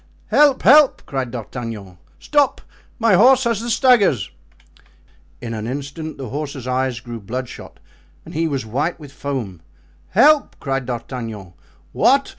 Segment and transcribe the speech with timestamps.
[0.29, 0.63] "Help!
[0.63, 4.31] help!" cried D'Artagnan; "stop—my horse has the staggers."
[5.39, 7.79] In an instant the horse's eyes grew bloodshot
[8.25, 9.61] and he was white with foam.
[10.09, 11.53] "Help!" cried D'Artagnan.
[11.91, 12.29] "What!